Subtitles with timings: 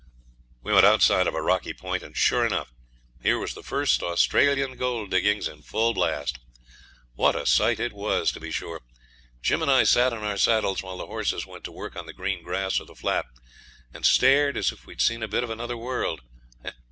[0.63, 2.73] We went outside of a rocky point, and sure enough
[3.21, 6.39] here was the first Australian gold diggings in full blast.
[7.13, 8.81] What a sight it was, to be sure!
[9.43, 12.13] Jim and I sat in our saddles while the horses went to work on the
[12.13, 13.27] green grass of the flat,
[13.93, 16.21] and stared as if we'd seen a bit of another world.